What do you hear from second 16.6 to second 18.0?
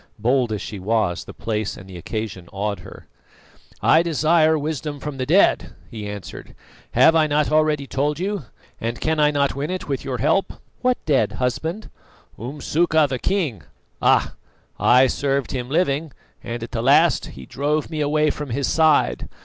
at the last he drove